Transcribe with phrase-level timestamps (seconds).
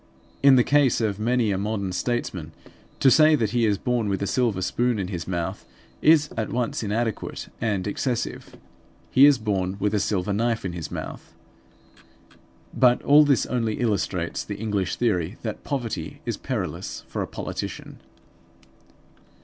[0.41, 2.53] In the case of many a modern statesman
[2.99, 5.63] to say that he is born with a silver spoon in his mouth,
[6.01, 8.55] is at once inadequate and excessive.
[9.11, 11.31] He is born with a silver knife in his mouth.
[12.73, 17.99] But all this only illustrates the English theory that poverty is perilous for a politician.